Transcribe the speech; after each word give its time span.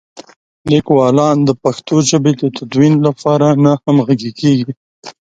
لیکوالان 0.71 1.37
د 1.43 1.49
پښتو 1.63 1.95
ژبې 2.09 2.33
د 2.41 2.43
تدوین 2.57 2.93
لپاره 3.07 3.47
نه 3.63 3.71
همغږي 3.83 4.31
کېږي. 4.39 4.71